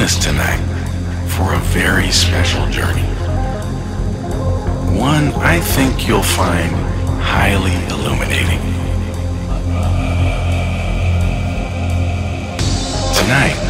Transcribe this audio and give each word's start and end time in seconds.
Join 0.00 0.06
us 0.06 0.24
tonight 0.24 1.28
for 1.28 1.52
a 1.52 1.58
very 1.74 2.10
special 2.10 2.66
journey. 2.70 3.02
One 4.98 5.28
I 5.34 5.60
think 5.60 6.08
you'll 6.08 6.22
find 6.22 6.74
highly 7.20 7.74
illuminating. 7.92 8.60
Tonight, 13.12 13.60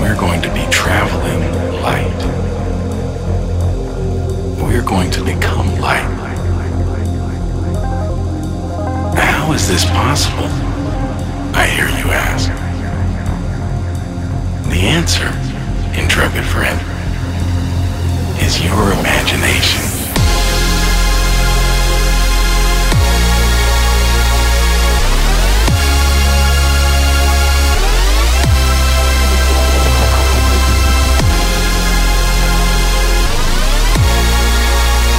we're 0.00 0.14
going 0.14 0.40
to 0.42 0.54
be 0.54 0.64
traveling 0.70 1.40
light. 1.82 2.20
We're 4.62 4.84
going 4.84 5.10
to 5.10 5.24
become 5.24 5.80
light. 5.80 6.06
How 9.18 9.52
is 9.52 9.66
this 9.66 9.84
possible? 9.86 10.46
I 11.56 11.66
hear 11.66 11.88
you 11.88 12.12
ask. 12.12 12.69
The 14.80 14.86
answer, 14.86 15.26
intrepid 16.00 16.42
friend, 16.42 16.80
is 18.40 18.64
your 18.64 18.92
imagination. 18.98 19.82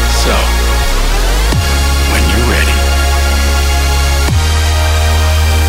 So, 0.10 0.34
when 2.10 2.24
you're 2.32 2.50
ready, 2.50 2.78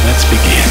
let's 0.06 0.24
begin. 0.24 0.61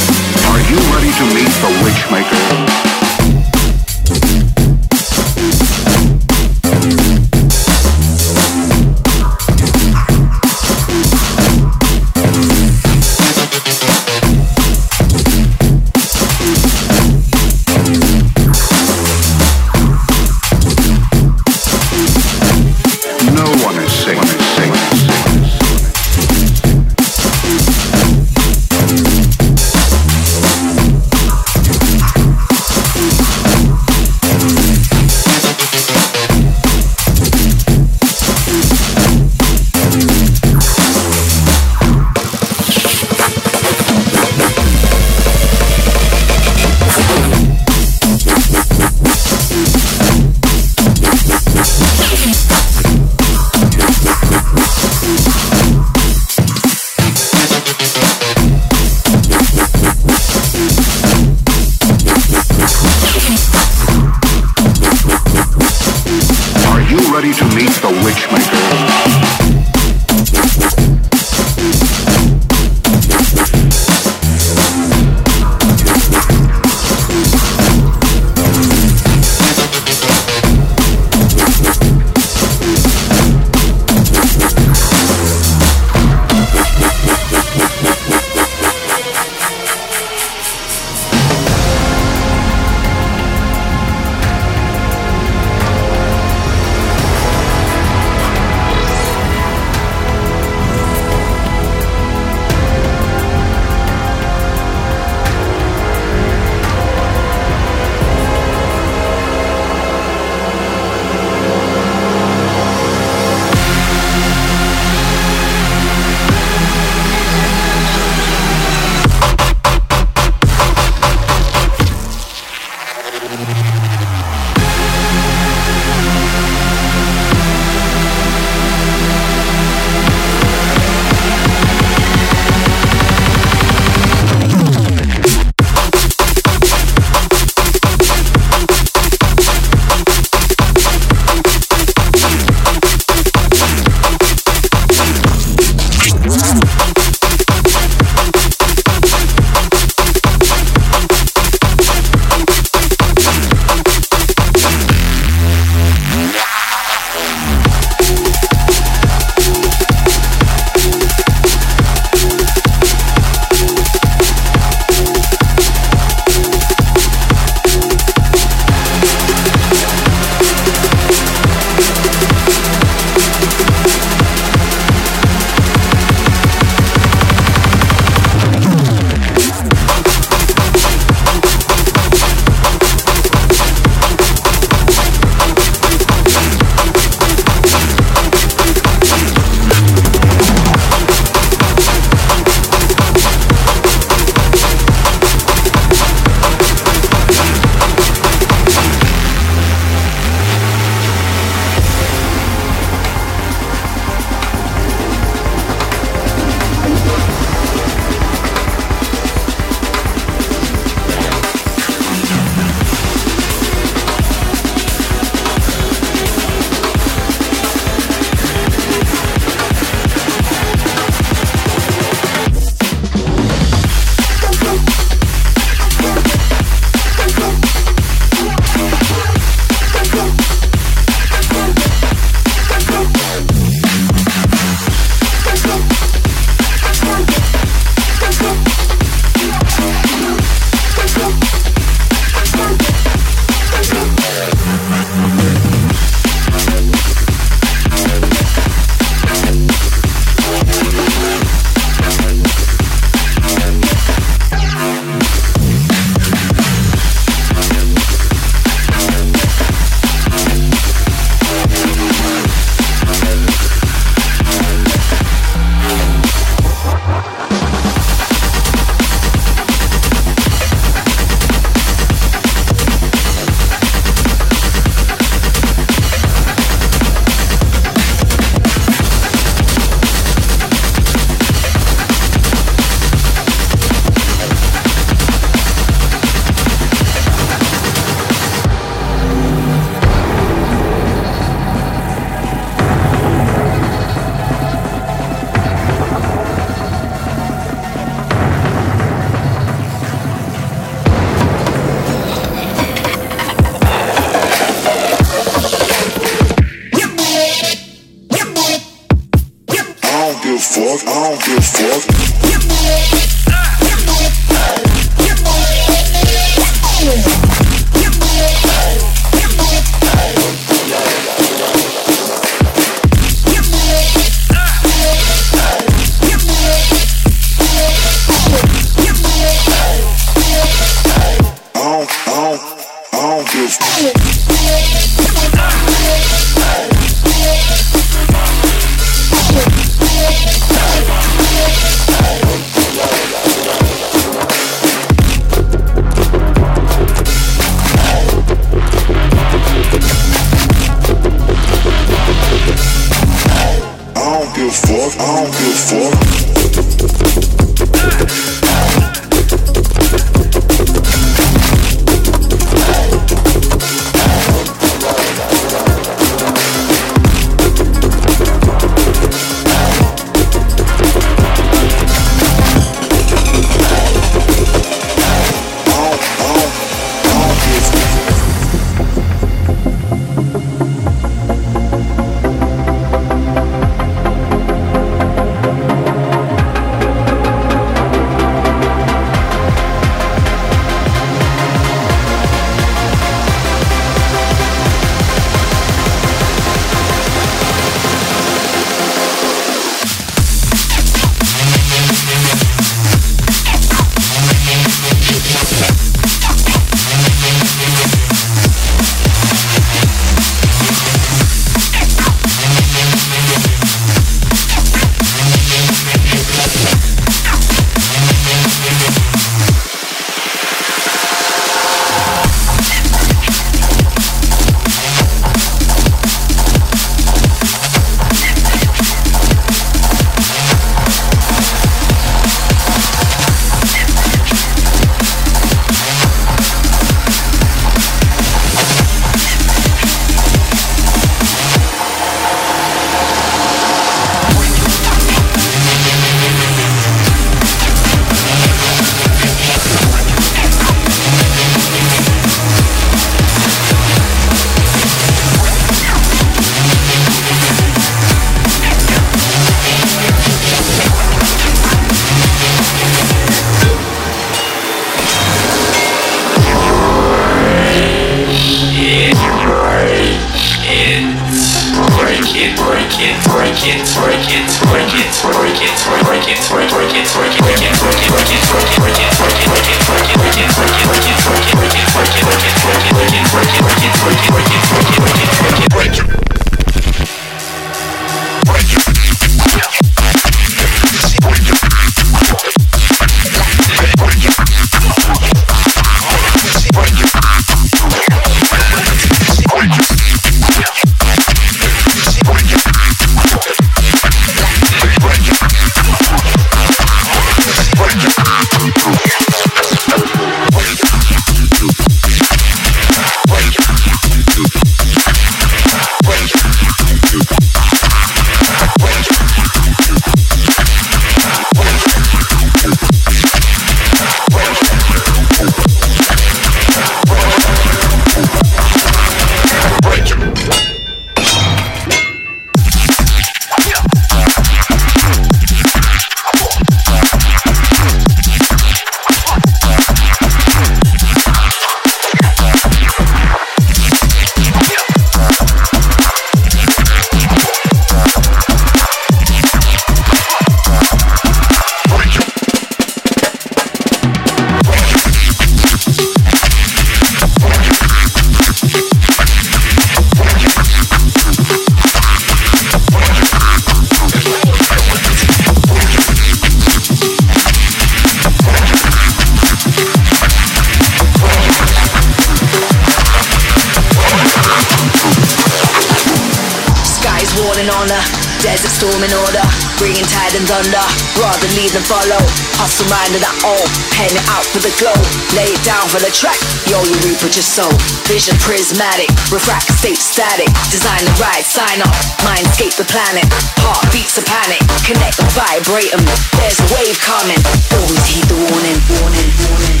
For 584.72 584.80
the 584.80 584.94
glow, 584.96 585.12
lay 585.52 585.68
it 585.68 585.82
down 585.84 586.08
for 586.08 586.16
the 586.16 586.32
track. 586.32 586.56
Yo, 586.88 586.96
you 587.04 587.12
reap 587.28 587.36
what 587.44 587.52
you 587.52 587.60
sow. 587.60 587.92
Vision 588.24 588.56
prismatic, 588.64 589.28
refract 589.52 589.84
state 590.00 590.16
static. 590.16 590.72
Design 590.88 591.20
the 591.28 591.34
ride, 591.36 591.64
sign 591.68 592.00
up. 592.00 592.08
Mindscape 592.40 592.96
the 592.96 593.04
planet. 593.04 593.44
Heart 593.84 594.08
beats 594.16 594.40
a 594.40 594.44
panic. 594.48 594.80
Connect 595.04 595.36
and 595.36 595.50
vibrate 595.52 596.08
them. 596.08 596.24
There's 596.56 596.80
a 596.80 596.88
wave 596.96 597.20
coming. 597.20 597.60
Always 597.92 598.24
heed 598.24 598.48
the 598.48 598.56
warning, 598.56 598.96
warning, 599.12 599.50
warning. 599.60 600.00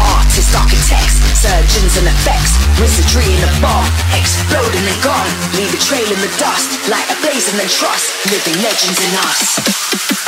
Artist, 0.00 0.56
architect 0.56 0.99
surgeons 1.40 1.96
and 1.96 2.06
effects. 2.06 2.52
Wizardry 2.78 3.24
in 3.24 3.40
a 3.40 3.52
bomb, 3.64 3.88
exploding 4.12 4.84
and 4.84 5.02
gone. 5.02 5.30
Leave 5.56 5.72
a 5.72 5.80
trail 5.80 6.04
in 6.04 6.20
the 6.20 6.32
dust, 6.36 6.68
like 6.92 7.08
a 7.08 7.16
blaze 7.24 7.48
in 7.48 7.56
the 7.56 7.68
trust. 7.68 8.12
Living 8.28 8.60
legends 8.62 9.00
in 9.00 9.12
us. 9.24 10.19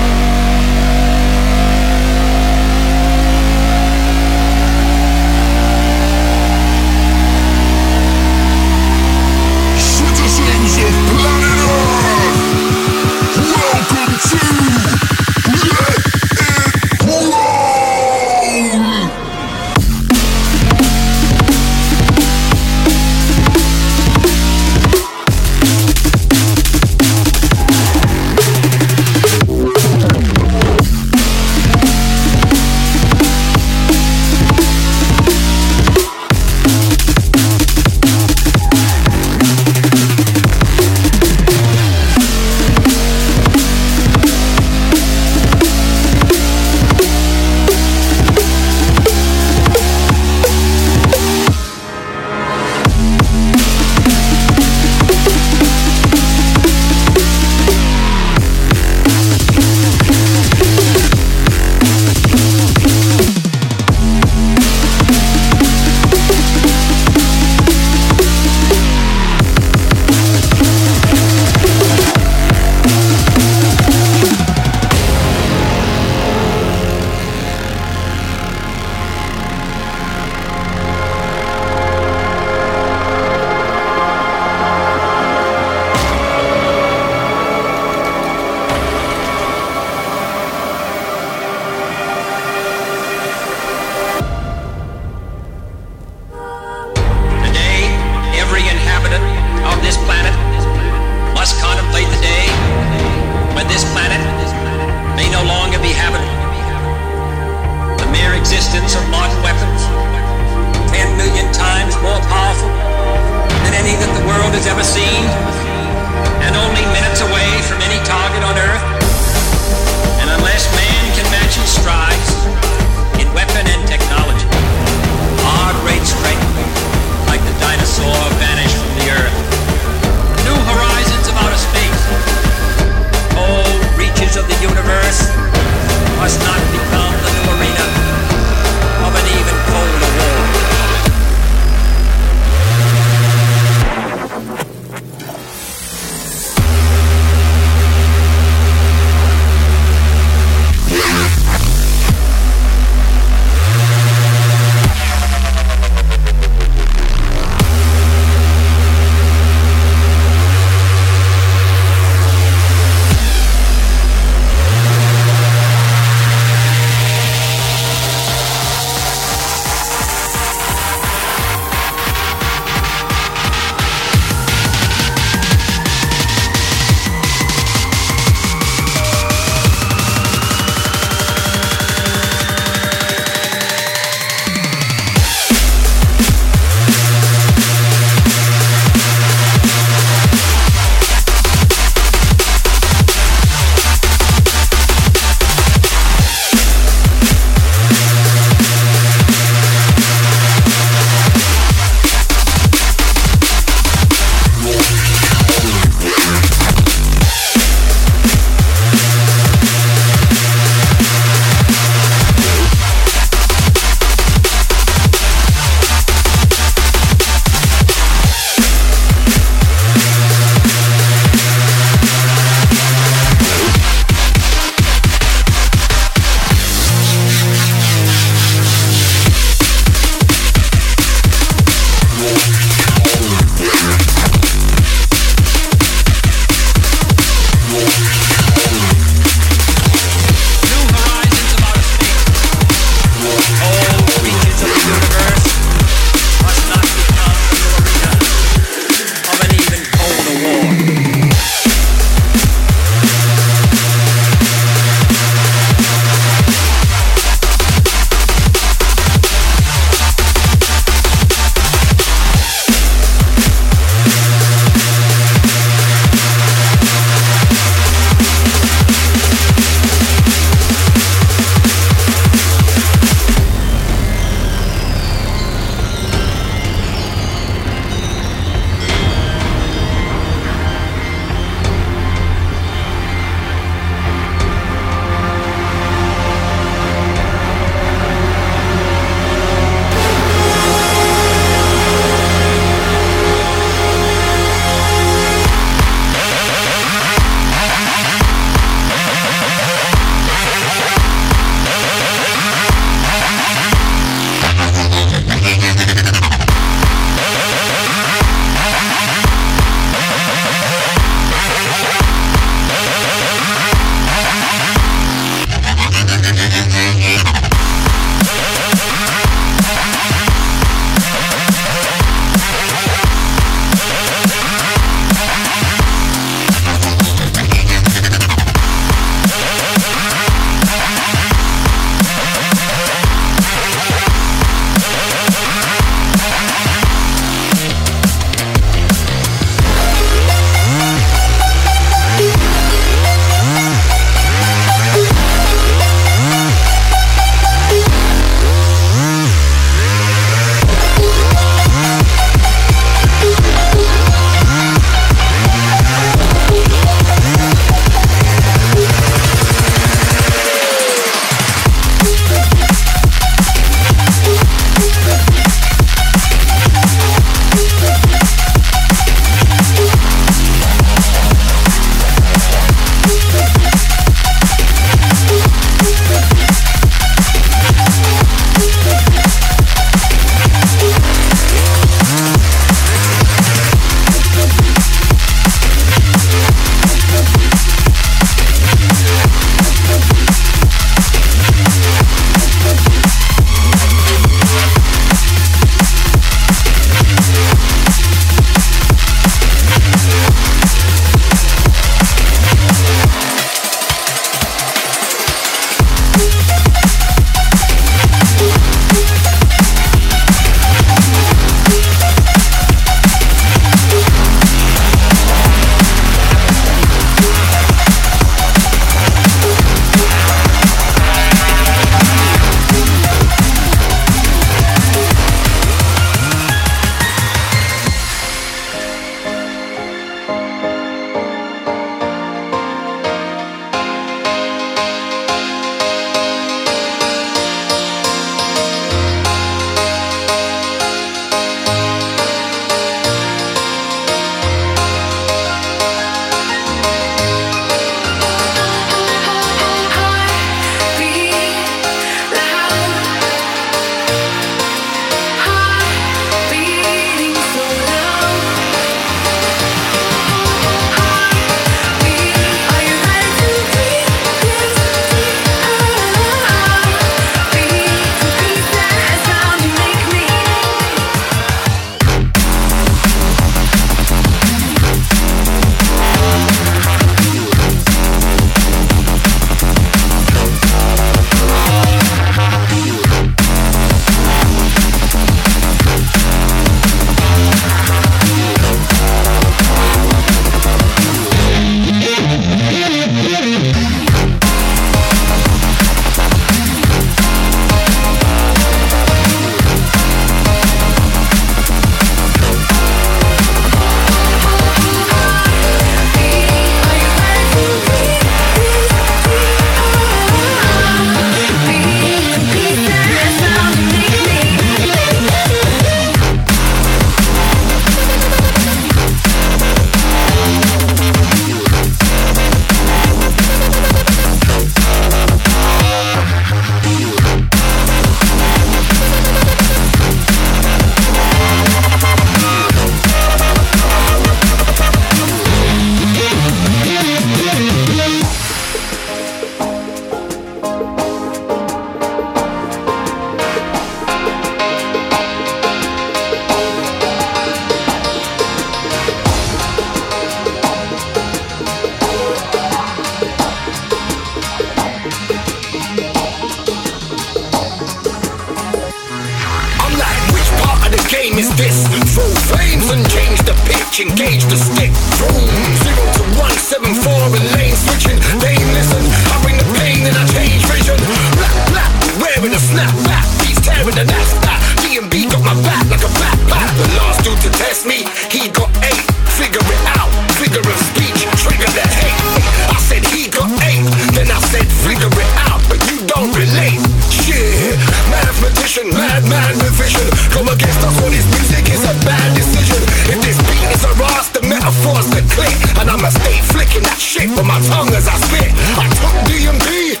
Vision. 589.76 590.08
Come 590.32 590.48
against 590.48 590.80
us 590.80 590.96
when 591.00 591.12
this 591.12 591.28
music 591.30 591.68
is 591.68 591.84
a 591.84 591.94
bad 592.02 592.28
decision. 592.34 592.80
If 593.12 593.18
this 593.22 593.38
beat 593.46 593.64
is 593.70 593.84
a 593.84 593.92
ras, 594.00 594.32
the 594.32 594.42
metaphors 594.42 595.06
the 595.12 595.22
click, 595.36 595.56
and 595.78 595.86
I'ma 595.88 596.10
stay 596.10 596.40
flicking 596.50 596.84
that 596.88 596.98
shit 596.98 597.28
with 597.30 597.46
my 597.46 597.60
tongue 597.68 597.92
as 597.92 598.08
I 598.08 598.16
spit. 598.16 598.50
I 598.80 598.88
took 598.98 599.14
D&B. 599.28 600.00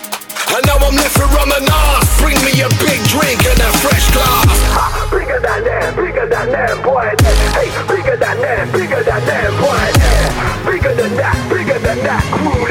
Now 0.66 0.80
I'm 0.80 0.96
left 0.96 1.14
with 1.14 1.30
rum 1.36 1.52
and. 1.52 1.66
Bring 2.18 2.36
me 2.42 2.60
a 2.62 2.68
big 2.80 3.00
drink 3.06 3.44
and 3.44 3.60
a 3.60 3.70
fresh 3.78 4.10
glass. 4.10 5.10
Bigger 5.10 5.38
than 5.38 5.64
them, 5.64 5.94
bigger 5.94 6.26
than 6.26 6.50
them, 6.50 6.82
boy. 6.82 7.12
Hey, 7.52 7.70
bigger 7.86 8.16
than 8.16 8.40
them, 8.40 8.72
bigger 8.72 9.02
than 9.04 9.24
them, 9.26 9.52
boy. 9.60 9.86
Bigger 10.64 10.94
than 10.94 11.14
that, 11.16 11.36
bigger 11.48 11.78
than 11.78 11.98
that, 11.98 12.24
crew. 12.32 12.65